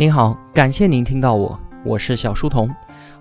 [0.00, 2.72] 您好，感谢您听到我，我是小书童。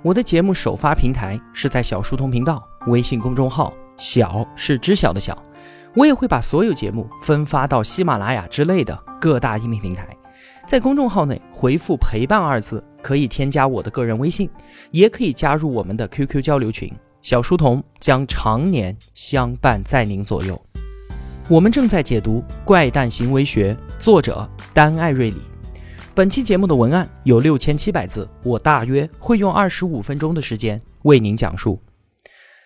[0.03, 5.35] 我的节目首发平台是在小书童频道微信公众号，小是知晓的小。
[5.95, 10.07] 我也会把所有节目分发到喜马拉雅之类的各大音频平台。
[10.67, 14.47] 在公众号内回复“陪伴”二字，可以添加我的个人微信，
[14.91, 16.93] 也可以加入我们的 QQ 交流群。
[17.23, 20.61] 小书童将常年相伴在您左右。
[21.49, 25.41] 我们正在解读《怪诞行为学》，作者丹·艾瑞里。
[26.17, 31.79] 本期节目的文案有六千七百字，我大约会用二十五分钟的时间为您讲述。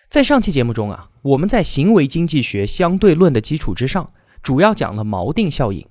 [0.08, 4.10] 在上期节目中啊，我们在行为经济学相对论的基础之上，
[4.42, 5.86] 主要讲了锚定效应，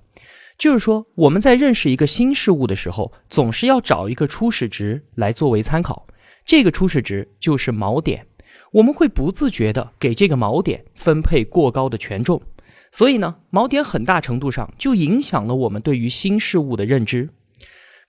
[0.57, 6.07] 就是说我们在认识一个新事物的时候，总是要找一个初始值来作为参考，
[6.43, 8.25] 这个初始值就是锚点，
[8.71, 12.41] 我们会不自觉的给这个锚点分配过高的权重，
[12.91, 17.29] 所以呢，锚点很大程度上就影响了我们对于新事物的认知。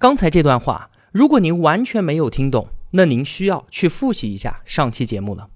[0.02, 5.48] 刚才这段话，如果您完全没有听懂，那您需要去复习一下上期节目了。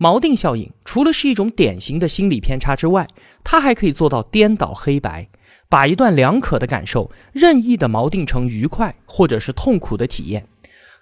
[0.00, 3.06] 锚定效应除了是一种典型的心理偏差之外，
[3.44, 5.28] 它还可以做到颠倒黑白，
[5.68, 10.48] 把一段两可的感受任意的锚定成愉快或者是痛苦的体验。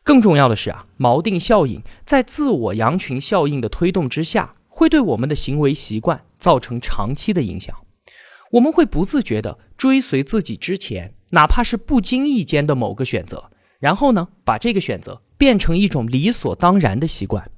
[0.02, 7.74] 更重要的是啊，锚定效应在自我羊群效应的推动之下，会对我们的行为习惯造成长期的影响。
[8.50, 11.14] 我们会不自觉地追随自己之前。
[11.30, 17.50] 哪怕是不经意间的某个选择，然后呢，把这个选择变成一种理所当然的习惯。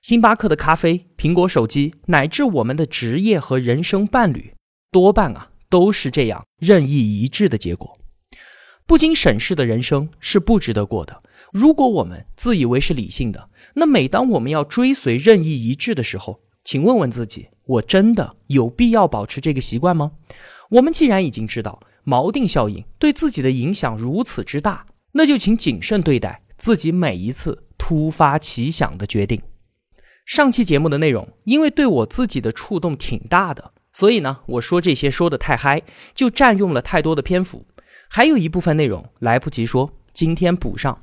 [0.00, 4.54] 星巴克的咖啡、苹果手机，乃至我们的职业和人生伴侣，
[4.90, 7.98] 多半啊都是这样任意一致的结果。
[8.84, 11.22] 不经审视的人生是不值得过的。
[11.52, 20.12] 如果我们自以为是理性的，那每当我们要追随任意一致的时候，请问问自己：我真的有必要保持这个习惯吗？
[20.70, 21.78] 我们既然已经知道。
[22.04, 29.40] 锚定效应对自己的影响如此之大，那就请谨慎对待自己每一次突发奇想的决定。
[30.24, 35.82] 上期节目的内容，因为对我自己的触动挺大的，所以呢，我说这些说的太嗨，
[36.14, 37.66] 就占用了太多的篇幅，
[38.08, 41.02] 还有一部分内容来不及说，今天补上。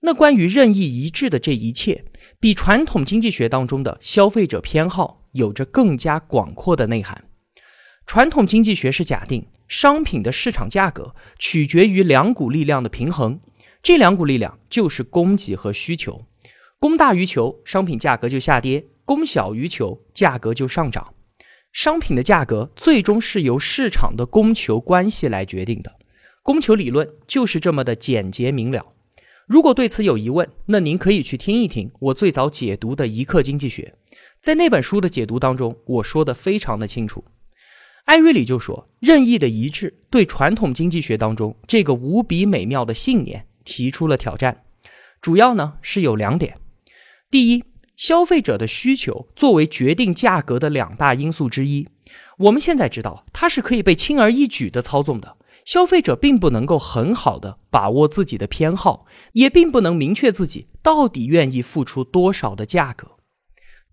[0.00, 2.04] 那关于任意一致的这一切，
[2.40, 7.24] 比传统经济学当中的消费者偏好有着更加广阔的内涵。
[8.12, 9.46] 传统经济学是假定。
[9.68, 13.38] 商品的市场价格取决于两股力量的平衡，
[13.84, 16.26] 这两股力量就是供给和需求。
[16.80, 21.14] 供大于求，商品价格就下跌；供小于求，价格就上涨。
[21.72, 25.92] 商品的价格最终是由市场的供求关系来决定的。
[26.42, 28.86] 供求理论就是这么的简洁明了。
[29.46, 33.94] 如果对此有疑问，那您可以去听一听我最早解读的《一刻经济学》，
[34.40, 37.22] 在那本书的解读当中，我说的非常的清楚。
[38.10, 44.64] 艾瑞里就说：“任意的一致对传统经济学当中这个无比美妙的信念提出了挑战。
[45.20, 46.58] 主要呢是有两点：
[47.30, 47.62] 第一，
[47.96, 51.86] 消费者的需求作为决定价格的两大因素之一，
[52.38, 55.36] 我们现在知道它是可以被轻而易举的操纵的。
[55.64, 63.12] 消费者并不能够很好的把握自己的偏好，也并不能明确自己到底愿意付出多少的价格。”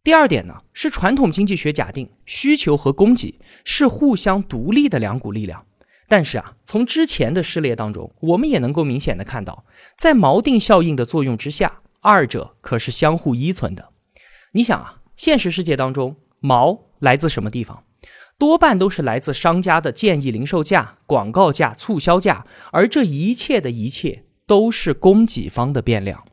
[0.08, 5.66] 第二点呢，是传统经济学假定需求和供给是互相独立的两股力量。
[6.08, 9.66] 但是啊，从之前的事例当中，我们也能够明显的看到，
[9.98, 13.90] 在锚定效应的作用之下，二者可是相互依存的。
[14.54, 17.84] 你想啊，现实世界当中，锚来自什么地方？
[18.40, 26.24] 多半都是来自商家的建议零售价、广告价、促销价，而这一切的一切都是供给方的变量。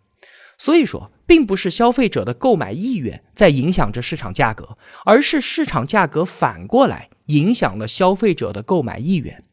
[0.56, 1.10] 所以说。
[1.26, 9.44] 并不是消费者的购买意愿在影响着市场价格，而是市场价格反过来影响了消费者的购买意愿。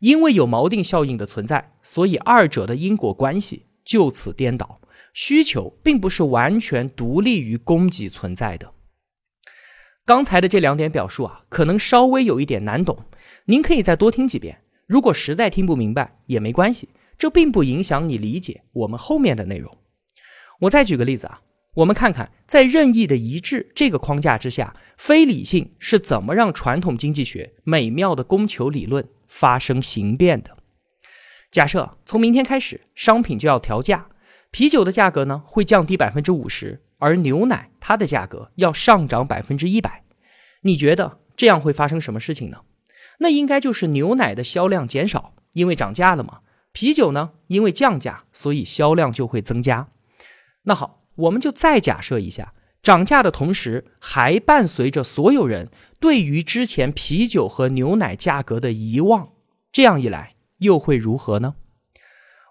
[0.00, 4.80] 因为有锚定效应的存在，所以二者的因果关系就此颠倒。
[5.12, 8.72] 需求并不是完全独立于供给存在的。
[10.04, 13.06] 刚才的这两点表述啊，可能稍微有一点难懂，
[13.46, 14.60] 您可以再多听几遍。
[14.86, 16.88] 如果实在听不明白也没关系，
[17.18, 19.76] 这并不影响你理解我们后面的内容。
[20.60, 21.40] 我再举个例子啊，
[21.74, 30.56] 我们看看在任意的一致这个框架之下，非理性是怎么让传统经济学美妙的供求理论发生形变的。
[31.50, 34.08] 假设从明天开始，商品就要调价，
[34.50, 40.02] 啤酒的价格呢会降低百分之五十，而牛奶它的价格要上涨百分之一百。
[40.62, 42.62] 你觉得这样会发生什么事情呢？
[43.20, 46.40] 那应该就是牛奶的销量减少，因为涨价了嘛。
[46.72, 49.88] 啤酒呢，因为降价，所以销量就会增加。
[50.68, 59.30] 那好，我们就再假设一下，涨价的同时还伴随着所有人对于之前啤酒和牛奶价格的遗忘，
[59.72, 61.54] 这样一来又会如何呢？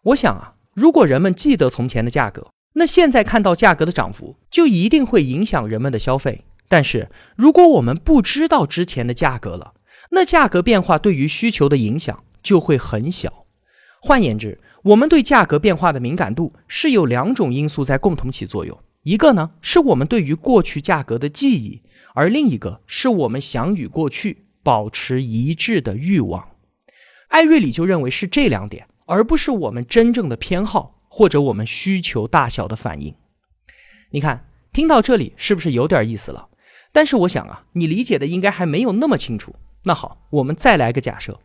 [0.06, 6.44] 我想啊，如果人们记得从前的价格，那现在看到价格的涨幅，就一定会影响人们的消费。
[6.68, 9.76] 但是如果我们不知道之前的价格了，
[10.10, 13.46] 那价格变化对于需求的影响就会很小。
[14.02, 21.82] 换言之，我们对价格变化的敏感度是有两种因素在共同起作用，一个呢是我们对于过去价格的记忆，
[22.14, 26.50] 而另一个是我们想与过去保持一致的欲望。
[27.30, 33.14] 艾瑞里就认为是这两点，而不是我们真正的偏好或者我们需求大小的反应。
[34.12, 36.48] 你看，听到这里是不是有点意思了？
[36.94, 39.56] 但是我想啊，你理解的应该还没有那么清楚。
[39.84, 41.40] 那好，我们再来个假设，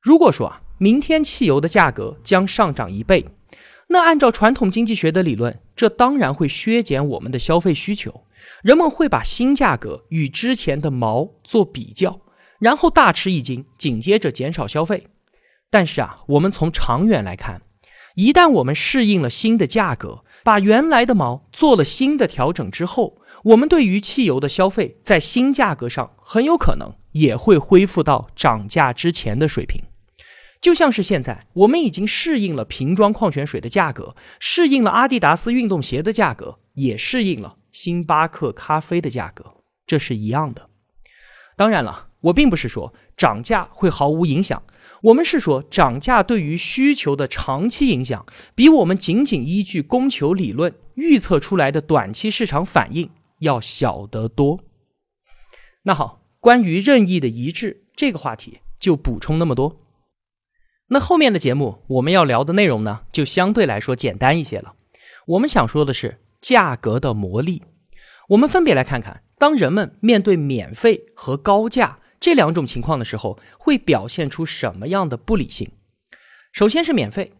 [0.00, 3.24] 如果说啊，明天汽油的价格将上涨一倍，
[3.90, 8.24] 那按照传统经济学的理论，这当然会削减我们的消费需求，
[8.64, 12.22] 人们会把新价格与之前的毛做比较，
[12.58, 15.06] 然后大吃一惊，紧接着减少消费。
[15.70, 17.62] 但是啊，我们从长远来看，
[18.16, 29.80] 一旦我们适应了新的价格，把原来的毛做了新的调整之后，我们对于汽油的消费在新价格上很有可能也会恢复到涨价之前的水平。
[30.62, 40.70] 就像是现在，我们已经适应了瓶装矿泉水的价格，适应了阿迪达斯运动鞋的价格，也适应了星巴克咖啡的价格，这是一样的。
[41.56, 44.62] 当然了，我并不是说涨价会毫无影响。
[45.02, 48.24] 我们是说，涨价对于需求的长期影响，
[48.54, 53.10] 比我们仅仅依据供求理论预测出来的短期市场反应
[53.40, 54.60] 要小得多。
[55.82, 59.81] 那好，关于任意的一致这个话题就补充那么多。
[60.92, 64.74] 那后面的节目我们要聊的内容呢，就相对来说简单一些了。
[65.26, 67.62] 我们想说的是价格的魔力。
[68.28, 71.98] 我们分别来看看，当人们面对免费和高价。
[72.20, 75.72] 这两种情况的时候，会表现出什么样的不理性？
[76.52, 77.32] 首先是免费。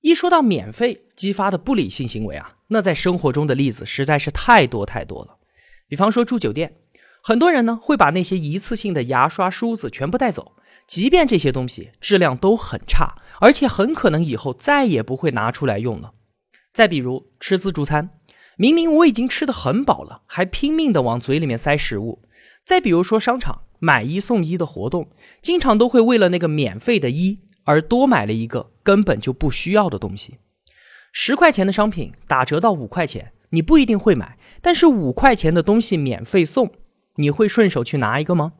[0.00, 5.36] 一说到免费激发的不理性行为啊，那在生活中的例子实在是太多太多了。
[5.86, 6.76] 比方说住酒店，
[7.22, 10.52] 很多人呢会把那些一次性的牙刷、梳子全部带走，
[10.88, 16.14] 即便这些东西质量都很差，而且很可能以后再也不会拿出来用了。
[16.72, 18.10] 再比如吃自助餐，
[18.56, 22.24] 明明我已经吃的很饱了，还拼命的往嘴里面塞食物。
[22.64, 23.60] 再比如说商场。
[23.80, 25.08] 买一送一的活动，
[25.40, 30.38] 经常都会为了那个免费的一而多买了一个根本就不需要的东西。
[31.12, 36.72] 十块钱的商品打折到五块钱，你不一定会买，但是五块钱的东西免费送，
[37.18, 38.54] 你会顺手去拿一个吗？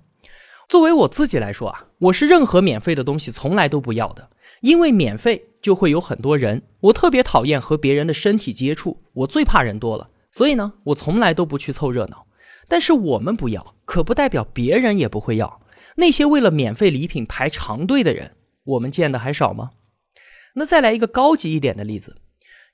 [0.69, 4.29] 作为我自己来说啊，我是任何免费的东西从来都不要的，
[4.61, 12.27] 因为免费就会有很多人，我特别讨厌和别人的身体接触，我最怕人多了，所以呢，我从来都不去凑热闹。
[12.69, 15.63] 但是我们不要，可不代表别人也不会要。
[15.97, 18.33] 那些为了免费礼品排长队的人，
[18.65, 19.71] 我们见的还少吗？
[20.57, 22.19] 那再来一个高级一点的例子，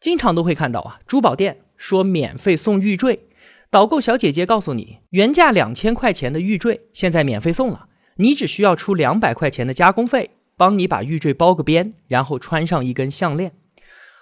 [0.01, 3.29] 经常都会看到啊，珠宝店说免费送玉坠，
[3.75, 7.89] 导购小姐姐告诉你，原价两千块钱的玉坠现在免费送了，
[8.19, 13.51] 你只需要出两百块钱的加工费，帮你把玉坠包个边，然后穿上一根项链。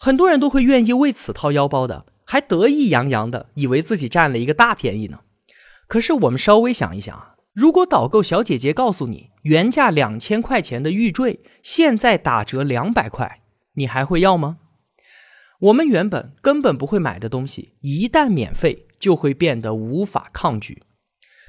[0.01, 5.19] 很多人都会愿意为此掏腰包的，还得意洋洋的以为自己占了一个大便宜呢。
[5.87, 13.43] 可是我们稍微想一想啊，如果导购小姐姐告诉你原价两千块钱的玉坠现在打折两百块，
[13.75, 14.57] 你还会要吗？
[15.61, 20.85] 我们原本根本不会买的东西，一旦免费就会变得无法抗拒。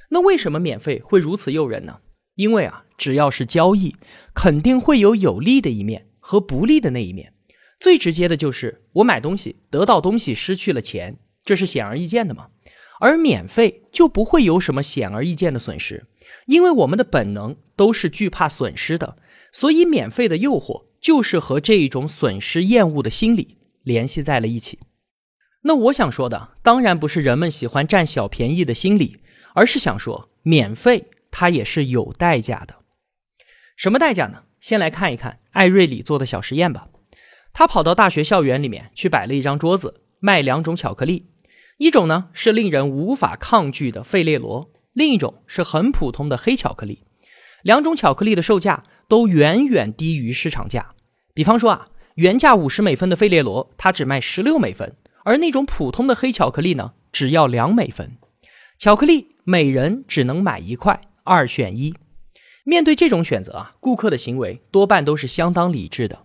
[0.10, 2.00] 那为什么免费会如此诱人呢？
[2.33, 3.95] 因为啊，只要是交易，
[4.33, 7.33] 肯定会有有利的一面和不利的那一面。
[7.79, 12.48] 最直接的就是我买东西得到东西失去了钱，这是显而易见的嘛。
[13.00, 16.07] 而免费就不会有什么显而易见的损失，
[16.48, 19.17] 因为我们的本能都是惧怕损失的，
[19.51, 24.79] 所以免费的诱惑就是和这一种损失厌恶的心理联系在了一起。
[25.63, 29.17] 那我想说的当然不是人们喜欢占小便宜的心理，
[29.55, 32.75] 而是想说免费它也是有代价的。
[33.75, 34.43] 什么代价呢？
[34.60, 36.88] 先来看一看艾瑞里做的小实验吧。
[37.53, 41.27] 他跑到大学校园里面去摆了一张桌子，卖两种巧克力。
[41.77, 47.03] 一种呢是令人无法抗拒的费列罗，另一种是很普通的黑巧克力。
[47.62, 50.93] 两种巧克力的售价都远远低于市场价。
[51.34, 58.17] 比方说啊，原价五十美分的费列罗，它只卖十六美分，而那种普通的黑巧克力呢，只要两美分。
[58.77, 61.93] 巧克力每人只能买一块，二选一。
[62.65, 66.19] 面对这种选择啊，顾客的行为多半都是相当理智的。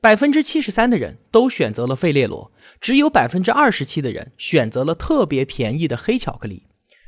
[0.00, 6.66] 百分之七十三的人都选择了费列罗，只有百分之二十七的人选择了特别便宜的黑巧克力。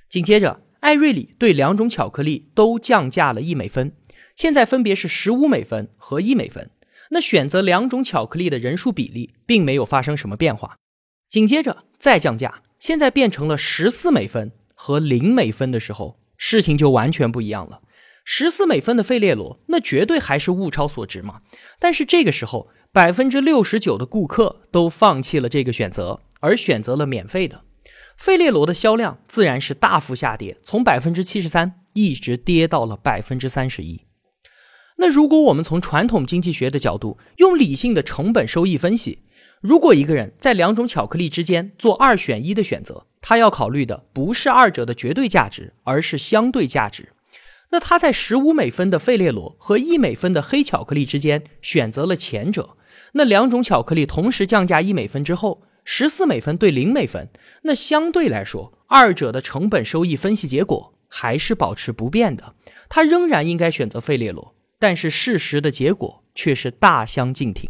[0.08, 3.96] 紧接着，艾瑞里对两种巧克力都降价了一美分，
[4.36, 6.70] 现在分别是十五美分和一美分。
[7.10, 10.76] 那选择两种巧克力的人数比例并没有发生什么变化。
[11.35, 17.81] 紧接着再降价，现在变成了十四美分和零美分的时候，事情就完全不一样了。
[18.25, 21.41] 十四美分的费列罗，那绝对还是物超所值嘛。
[21.81, 27.62] 但是这个时候，百分之六十九的顾客都放弃了这个选择，而选择了免费的。
[28.17, 34.03] 费列罗的销量自然是大幅下跌，从百分之七十三一直跌到了百分之三十一。
[34.99, 39.25] 那如果我们从传统经济学的角度，用理性的成本收益分析，
[39.64, 47.14] 如果一个人在两种巧克力之间做二选一的选择，他要考虑的不是二者的绝对价值，而是相对价值。
[47.71, 52.76] 那他在十五美分的费列罗和一美分的黑巧克力之间选择了前者，
[53.12, 55.62] 那两种巧克力同时降价一美分之后。
[55.87, 57.30] 十四美分对零美分，
[57.62, 62.54] 那相对来说，二者的成本收益分析结果还是保持不变的。
[62.88, 67.68] 他仍然应该选择费列罗，但是事实的结果却是大相径庭。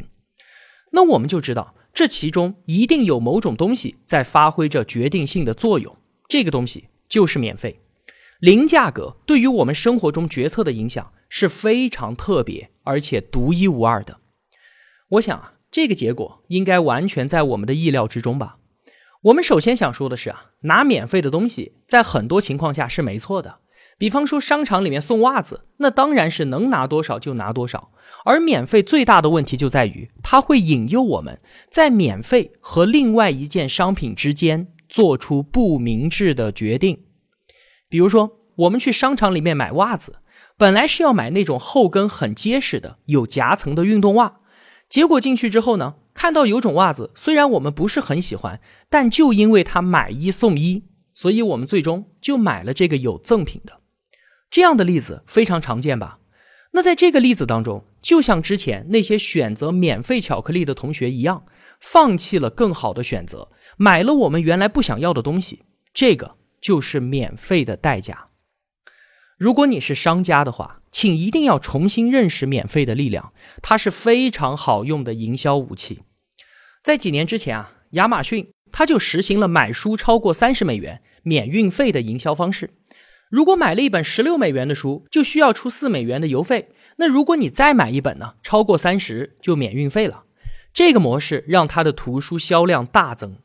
[0.93, 5.97] 那我们就知道，这其中一定有某种东西在发挥着决定性的作用。
[6.29, 7.81] 这个东西就是免费，
[8.41, 14.19] 零价格对于我们生活中决策的影响是非常特别而且独一无二的。
[15.09, 15.53] 我想啊。
[15.75, 18.59] 这个结果应该完全在我们的意料之中吧？
[19.23, 23.59] 我们首先想说的是啊，拿免费的东西在很多情况下是没错的。
[23.97, 27.91] 比方说商场里面送袜子，那当然是能拿多少就拿多少。
[28.25, 37.05] 而免费最大的问题就在于，它会引诱我们在免费和另外一件商品之间做出不明智的决定。
[37.89, 40.17] 比如说，我们去商场里面买袜子，
[40.57, 44.41] 本来是要买那种后跟很结实的、有夹层的运动袜。
[44.89, 53.81] 结果进去之后呢，看到有种袜子，虽然我们不是很喜欢，但就因为它买一送一，所以我们最终就买了这个有赠品的。
[54.55, 56.21] 这样的例子非常常见吧？
[56.75, 61.45] 那在这个例子当中，就像之前那些选择免费巧克力的同学一样，
[61.81, 68.27] 放弃了更好的选择，买了我们原来不想要的东西，这个就是免费的代价。
[69.37, 70.83] 如果你是商家的话。
[70.95, 76.03] 请一定要重新认识免费的力量，它是非常好用的营销武器。
[76.85, 82.71] 在几年之前啊，亚马逊它就实行了买书超过三十美元免运费的营销方式。
[83.31, 86.71] 如果买了一本十六美元的书，就需要出四美元的邮费。
[86.97, 90.25] 那如果你再买一本呢，超过三十就免运费了。
[90.73, 93.39] 这个模式让他的图书销量大增。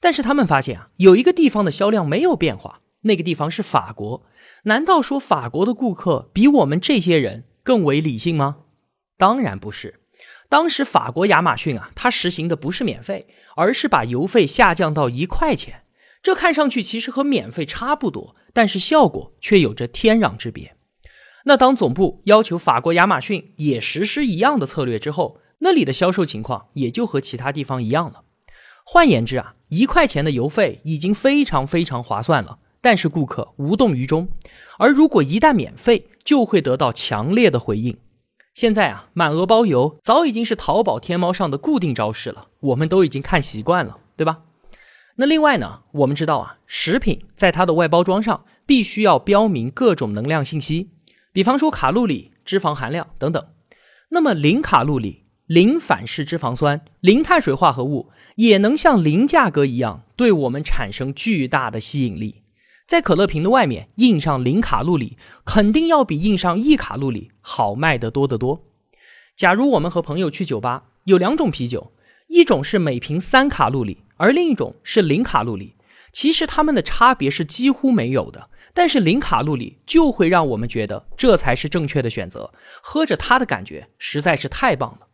[0.00, 4.26] 但是他们发现啊，有一个地方的销量没有变化，那个地方是法国。
[4.64, 8.56] 难道说法国的顾客比我们这些人更为理性吗？
[9.16, 10.00] 当然不是。
[10.48, 13.26] 当时法国亚马逊啊，它实行的不是免费，
[13.56, 15.83] 而是把邮费下降到一块钱。
[16.24, 20.74] 这看上去其实和免费差不多，但是效果却有着天壤之别。
[21.44, 28.22] 那当总部要求法国亚马逊也实施一样的策略之后，那里的销售情况也就和其他地方一样了。
[28.86, 32.58] 换言之啊，一块钱的邮费已经非常非常划算了。
[32.80, 34.28] 但是顾客无动于衷，
[34.78, 37.96] 而如果一旦免费，就会得到强烈的回应。
[38.54, 44.40] 现在啊，满额包邮早已经是淘宝、天猫上的固定招式了，我们都已经看习惯了，对吧？
[45.16, 50.90] 那另外呢，我们知道啊，食品在它的外包装上必须要标明各种能量信息，
[51.32, 53.46] 比方说卡路里、脂肪含量等等。
[54.10, 62.42] 那么零卡路里、零反式脂肪酸、零碳水化合物，也能像零价格一样，对我们产生巨大的吸引力。
[62.86, 68.64] 在可乐瓶的外面印上零卡路里，肯定要比印上一卡路里好卖得多得多。
[69.36, 71.92] 假如我们和朋友去酒吧，有两种啤酒，
[72.28, 75.74] 一种是每瓶三卡路里，而另一种是零卡路里。
[76.12, 85.08] 其实它们的差别是几乎没有的，但是零卡路里就会让我们觉得这才是正确的选择，喝着它的感觉实在是太棒了。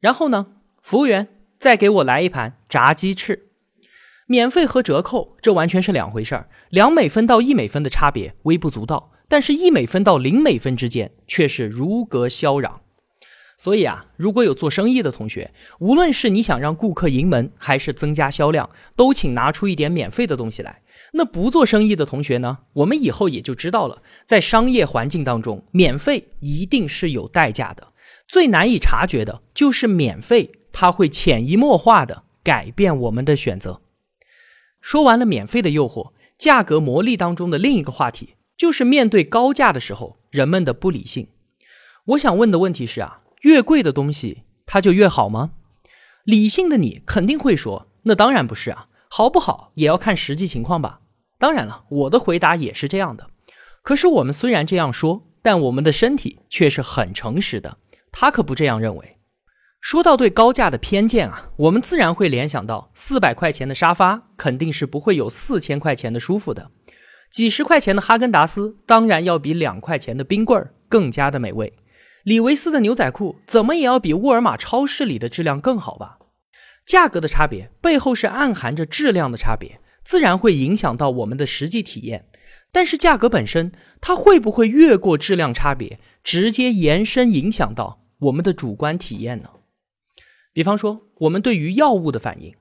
[0.00, 0.46] 然后呢，
[0.82, 3.50] 服务员再给我来一盘炸鸡翅。
[4.26, 6.48] 免费和折扣，这完全是两回事儿。
[6.70, 12.80] 两美分到一美分的差别微不足道，但是一美分到零美分之间却是如隔霄壤。
[13.56, 20.82] 所以啊，如果有做生意的同学，无论是你想让顾客盈门，还是增加销量，都请拿出一点免费的东西来。
[21.12, 22.58] 那不做生意的同学呢？
[22.74, 27.92] 我们以后也就知道了，在商业环境当中，免费一定是有代价的。
[28.28, 33.80] 最难以察觉的就是免费，它会潜移默化的改变我们的选择。
[34.80, 41.28] 说完了免费的诱惑，价格魔力当中的另一个话题，就是面对高价的时候，人们的不理性。
[42.04, 45.52] 我想问的问题是啊，越贵的东西它就越好吗？
[46.24, 50.98] 理性的你肯定会说，那当然不是啊，好不好也要看实际情况吧。
[51.38, 53.30] 当然了，我的回答也是这样的。
[53.84, 57.78] 可是我们虽然这样说，但我们的身体却是很诚实的，
[58.10, 59.16] 他可不这样认为。
[59.80, 66.72] 说到对高价的偏见啊，我们自然会联想到四百块钱的沙发肯定是不会有四千块钱的舒服的，
[67.30, 71.72] 几十块钱的哈根达斯当然要比两块钱的冰棍儿更加的美味，
[72.26, 76.18] 李维斯的牛仔裤怎么也要比沃尔玛超市里的质量更好吧？
[76.84, 82.26] 价格的差别背后是暗含着质量的差别，自然会影响到我们的实际体验。
[82.72, 89.50] 但是价格本身，它会不会越过质量差别，直接延伸影响到我们的主观体验呢？
[90.52, 92.52] 比方说，我们对于药物的反应，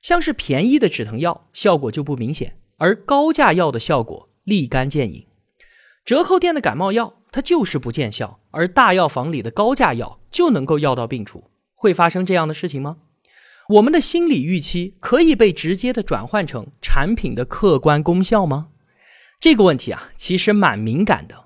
[0.00, 5.26] 像是便宜的止疼药效果就不明显，而高价药的效果立竿见影。
[6.04, 11.44] 折扣店的感冒药它就是不见效，而大药房里的高价药就能够药到病除。
[11.74, 12.98] 会发生这样的事情吗？
[13.68, 18.68] 我们的心理预期可以被直接的转换成产品的客观功效吗？
[19.38, 21.44] 这个问题啊，其实蛮敏感的。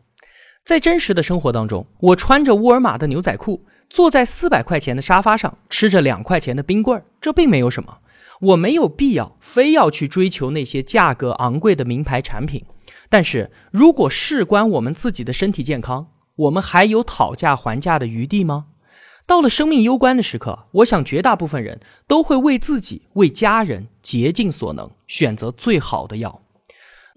[0.65, 3.67] 在真实的生活当中，我穿着沃尔玛的牛仔裤。
[3.91, 7.99] 坐在四百块钱的沙发上，吃着两块钱的冰棍儿，这并没有什么。
[8.41, 12.65] 我没有必要非要去追求那些价格昂贵的名牌产品。
[13.09, 18.67] 但是如果事关我们自己的身体健康，我们还有讨价还价的余地吗？
[19.27, 26.43] 到了生命攸关的时刻，我想绝大部分人都会为自己、为家人竭尽所能，选择最好的药。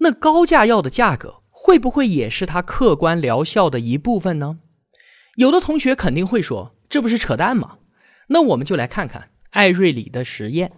[0.00, 4.60] 那高价药的价格会不会也是它客观疗效的一部分呢？
[5.36, 7.78] 有的同学肯定会说：“这不是扯淡吗？”
[8.28, 10.72] 那我们就来看看艾瑞里的实验。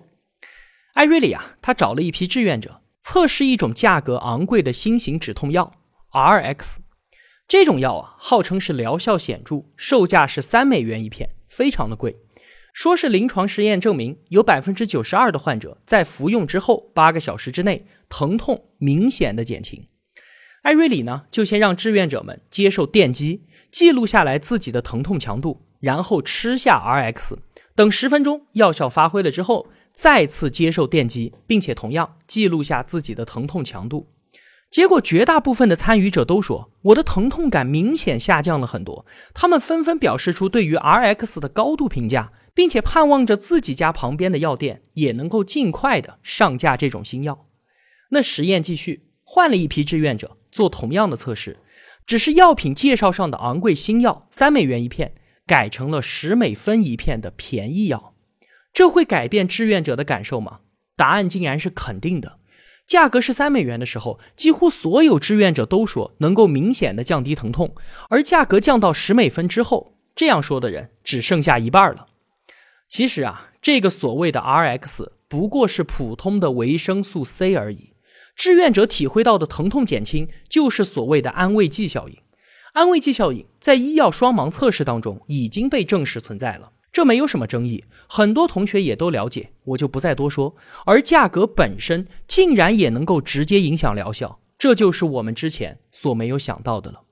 [0.95, 5.73] 艾瑞里啊，他找了一批志愿者测试一种价格昂贵的新型止痛药
[6.13, 6.77] RX。
[7.49, 12.17] 这种药啊，号称是疗效显著，售价是三美元一片，非常的贵。
[12.73, 19.89] 说是临床实验证明，有百分之九十二的患者在服用之后八个小时之内，疼痛明显的减轻。
[20.63, 23.47] 艾瑞里呢，就先让志愿者们接受电击。
[23.73, 27.37] 记录下来自己的疼痛强度，然后吃下 RX，
[27.75, 29.69] 等十分钟药效发挥了之后，
[30.01, 34.09] 再次接受电击，并且同样记录下自己的疼痛强度。
[34.71, 39.05] 结果，绝大部分的参与者都说，我的疼痛感明显下降了很多。
[39.35, 47.47] 他们纷纷表示出对于 RX 的高度评价，并且盼望着自己家旁边的药店也能够尽快的上架这种新药。
[48.13, 51.59] 那实验继续，换了一批志愿者做同样的测试。
[52.07, 55.13] 只是药品介绍上的昂贵新药三美元一片，
[55.47, 58.10] 改成了十美分一片的便宜药，
[58.73, 60.61] 这会改变志愿者的感受吗？
[60.97, 62.39] 答案竟然是肯定的。
[62.87, 67.75] 价格是三美元的时候，几乎所有志愿者都说能够明显的降低疼痛，
[68.09, 72.09] 而价格降到十美分之后，这样说的人只剩下一半了。
[72.89, 77.93] 其实啊，这个所谓的 RX 不过是普通的维生素 C 而已。
[78.35, 82.17] 志愿者体会到的疼痛减轻，就是所谓的安慰剂效应。
[82.73, 90.55] 安慰剂效应在医药双盲测试当中已经被证实存在了，这没有什么争议，很多同学也都了解，我就不再多说。
[90.85, 97.05] 而价格本身竟然也能够直接影响疗效，这就是我们之前所没有想到的了。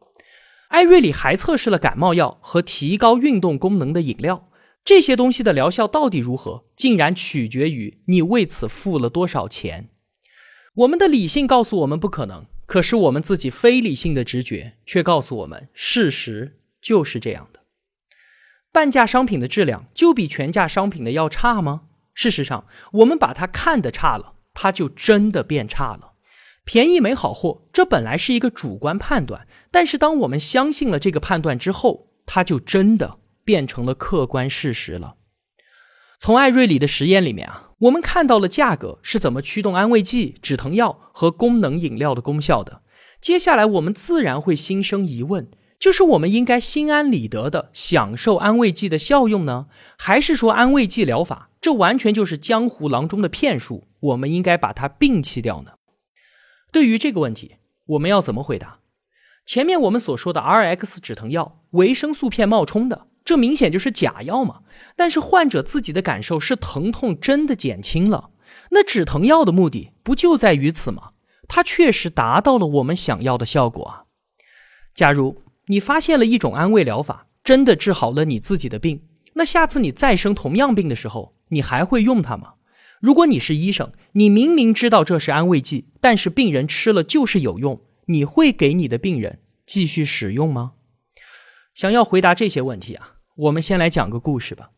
[0.69, 4.51] 艾瑞里还测试了感冒药和提高运动功能的饮料，
[4.85, 9.89] 这些东西的疗效到底如何，竟然取决于你为此付了多少钱。
[10.75, 17.61] 我们的理性告诉我们不可能，可是我们自己非理性的直觉却告诉我们，事实就是这样的。
[18.73, 21.83] 半价商品的质量就比全价商品的要差吗？
[22.15, 26.13] 事实上，我们把它看得差了，它就真的变差了。
[26.65, 35.15] 便宜没好货，这本来是一个主观判断，但是当我们相信了这个判断之后，它就真的变成了客观事实了。
[36.19, 37.65] 从艾瑞里的实验里面啊。
[37.83, 42.83] 我们看到了价格是怎么驱动安慰剂、止疼药和功能饮料的功效的。
[43.21, 45.49] 接下来，我们自然会心生疑问：
[45.89, 53.85] 就是我们应该心安理得的享受安慰剂的效用呢，还是说安慰剂疗法这完全就是江湖郎中的骗术？
[54.01, 55.77] 我们应该把它摒弃掉呢？
[56.71, 58.81] 对于这个问题，我们要怎么回答？
[59.47, 63.07] 前面我们所说的 RX 止疼药，维生素片冒充的。
[63.25, 64.61] 这明显就是假药嘛！
[64.95, 68.29] 但是患者自己的感受是疼痛真的减轻了，
[68.73, 71.13] 那止疼药的目的不就在于此吗？
[71.49, 74.05] 它确实达到了我们想要的效果啊！
[74.95, 79.03] 假如你发现了一种安慰疗法，真的治好了你自己的病，
[79.35, 82.55] 那下次你再生同样病的时候，你还会用它吗？
[83.01, 90.73] 如果你是医生，你明明知道这是安慰剂，但是病人吃了就是有用，你会给你的病人继续使用吗？
[91.75, 93.15] 想要回答这些问题啊？
[93.37, 94.71] 我们先来讲个故事吧。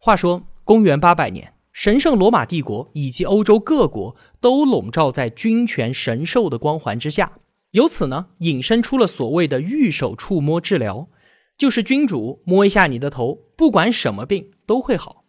[0.00, 7.32] 话说，公元八百年，神圣罗马帝国以及欧洲各国都笼罩在君权神授的光环之下，
[7.72, 11.08] 由此呢，引申出了所谓的“御手触摸治疗”，
[11.56, 15.24] 就是君主摸一下你的头，不管什么病都会好。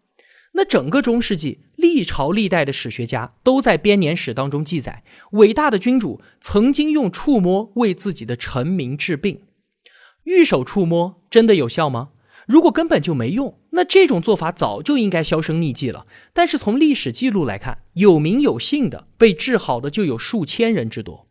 [0.54, 9.43] 那整个中世纪，历朝历代的史学家都在编年史当中记载，伟大的君主曾经用触摸为自己的臣民治病。
[10.23, 12.10] 御手触摸真的有效吗？
[12.47, 16.06] 如果根本就没用，那这种做法早就应该销声匿迹了。
[16.34, 21.31] 但是从历史记录来看，有名有姓的被治好的就有数千人之多。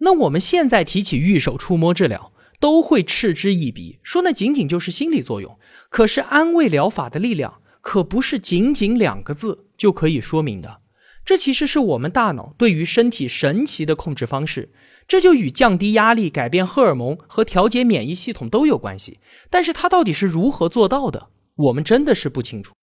[0.00, 5.58] 那我们现在提起御手触摸治疗，都会嗤之以鼻，说那仅仅就是心理作用。
[5.88, 7.60] 可是安慰疗法的力量。
[7.88, 10.80] 可不是仅仅两个字就可以说明的，
[11.24, 14.72] 这其实是我们大脑对于身体神奇的控制方式，
[15.06, 19.20] 这就与降低压力、改变荷尔蒙和调节免疫系统都有关系。
[19.48, 22.74] 但是它到底是如何做到的，我们真的是不清楚。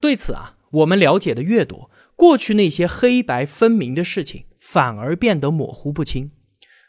[0.00, 6.30] 对此啊，我们了解的越多，过去那些黑白分明的事情反而变得模糊不清。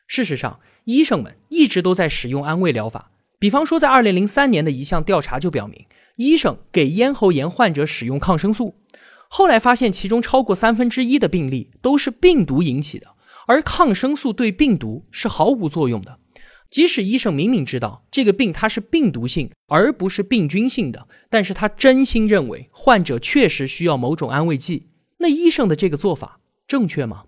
[0.09, 5.85] 事实上，医生们一直都在使用安慰疗法，比方说在二零零三年的一项调查就表明。
[6.15, 8.73] 医生给咽喉炎患者使用抗生素，
[9.29, 13.09] 后来发现其中超过三分之一的病例都是病毒引起的，
[13.45, 16.17] 而抗生素对病毒是毫无作用的。
[16.71, 24.87] 即使医生明明知道这个病它是病毒性而不是病菌性的，但是他真心认为患者确实需要某种安慰剂，
[25.19, 27.25] 那医生的这个做法正确吗？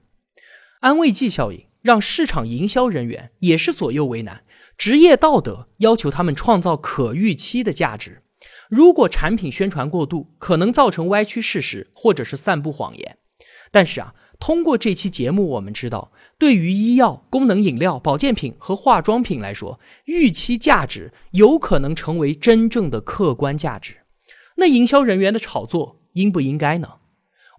[0.79, 4.43] 安慰剂效应让市场营销人员也是左右为难，
[4.77, 8.21] 职业道德要求他们创造可预期的价值。
[8.69, 13.17] 如果产品宣传过度，可能造成歪曲事实或者是散布谎言。
[13.71, 23.97] 但是啊，通过这期节目，我们知道，对于医药、功能饮料、保健品和化妆品来说，预期价值有可能成为真正的客观价值。
[24.57, 26.89] 那营销人员的炒作应不应该呢？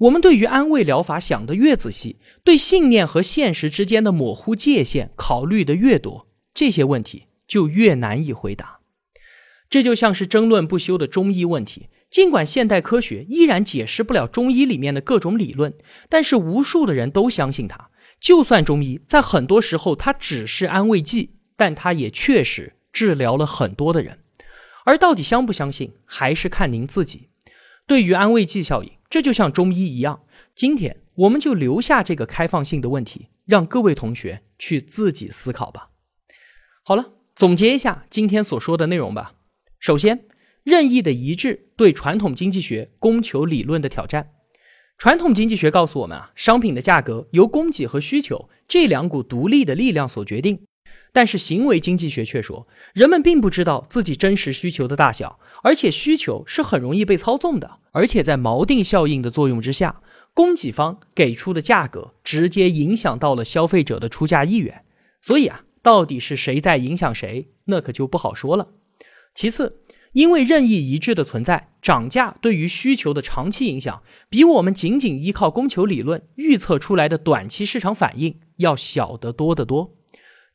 [0.03, 8.81] 我们对于安慰疗法想得越仔细，对信念和现实之间的模糊界限考虑的越多，这些问题就越难以回答。
[9.71, 15.73] 这就像是争论不休的中医问题，尽管现代科学依然解释不了中医里面的各种理论，
[16.09, 17.91] 但是无数的人都相信它。
[18.21, 24.19] 就算中医在很多时候它只是安慰剂，但它也确实治疗了很多的人。
[24.85, 27.29] 而到底相不相信，还是看您自己。
[27.87, 30.23] 对于安慰剂效应，这就像中医一样，
[30.55, 35.91] 今天我们就留下这个开放性的问题，让各位同学去自己思考吧。
[36.83, 39.35] 好了，总结一下今天所说的内容吧。
[39.79, 40.25] 首先，
[40.65, 44.31] 任意的一致对传统经济学供求理论的挑战。
[44.97, 50.65] 传统经济学告诉我们啊，商品的价格由供给和需求这两股独立的力量所决定。
[51.13, 57.79] 但是行为经济学却说，人们并不知道自己真实需求的大小，而且需求是很容易被操纵的。
[57.93, 60.01] 而且在锚定效应的作用之下，
[60.33, 64.85] 供给方给出的价格直接影响到了消费者的出价意愿。
[65.21, 68.69] 所以啊，到底是谁在影响谁，那可就不好说了。
[69.35, 69.81] 其次，
[70.13, 79.95] 因为任意一致的存在，涨价对于需求的长期影响，比我们仅仅依靠供求理论预测出来的短期市场反应要小得多得多。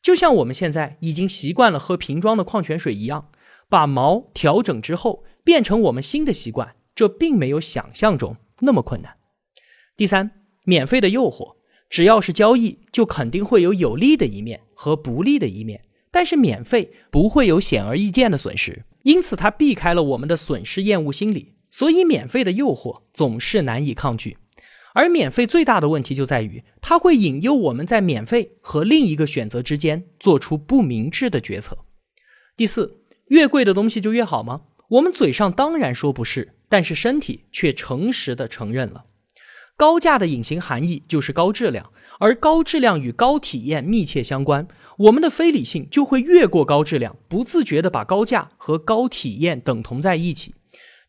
[0.02, 3.30] 就像我们现在已经习惯了喝瓶装的矿泉水一样，
[3.68, 9.16] 把毛调整之后，变成我们新的习惯，这并没有想象中那么困难。
[9.96, 10.30] 第三，
[10.64, 11.56] 免费的诱惑，
[11.90, 15.82] 只要是交易，就肯定会有有利的一面和不利的一面。
[16.10, 24.38] 但是免费不会有显而易见的损失，因此它避开了我们的损失厌恶心理，所以免费的诱惑总是难以抗拒。
[24.98, 31.78] 而免费最大的问题就在于，它会引诱我们在免费和另一个选择之间做出不明智的决策。
[32.56, 34.62] 第四，越贵的东西就越好吗？
[34.88, 39.04] 我们嘴上当然说不是，但是身体却诚实的承认了。
[39.76, 44.66] 高价的隐形含义就是高质量，而高质量与高体验密切相关。
[44.96, 50.56] 我们的非理性就会越过高质量，不自觉地把高价和高体验等同在一起。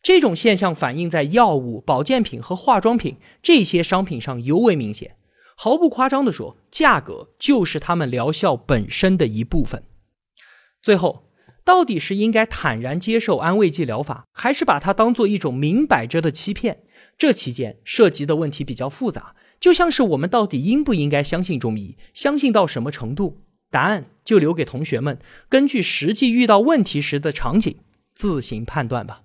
[0.02, 5.16] 这种现象反映在药物、保健品和化妆品这些商品上尤为明显。
[5.56, 9.82] 毫不夸张地说，价格就是他们疗效本身的一部分。
[10.82, 11.24] 最后，
[11.64, 16.82] 到底是应该坦然接受安慰剂疗法，还是把它当做一种明摆着的欺骗？
[17.18, 23.42] 这期间涉及的问题比较复杂，就像是我们到底应不应该相信中医，相信到什么程度？
[23.70, 25.18] 答案就留给同学们，
[25.50, 27.76] 根据实际遇到问题时的场景
[28.14, 29.24] 自行判断吧。